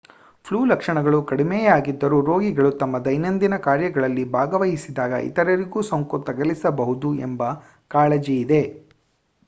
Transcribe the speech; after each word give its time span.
flu 0.45 0.59
ಲಕ್ಷಣಗಳು 0.65 1.17
ಕಡಿಮೆಯಾಗಿದ್ದರೂ 1.23 2.17
ರೋಗಿಗಳು 2.21 2.71
ತಮ್ಮ 2.79 3.03
ದೈನಂದಿನ 3.05 3.57
ಕಾರ್ಯಗಳಲ್ಲಿ 3.67 4.23
ಭಾಗವಹಿಸಿದಾಗ 4.33 5.19
ಇತರರಿಗೂ 5.27 5.81
ಸೋಂಕು 5.89 6.19
ತಗಲಿಸಬಹುದು 6.29 7.11
ಎಂಬ 7.27 7.51
ಕಾಳಜಿಯಿದೆ 7.91 8.63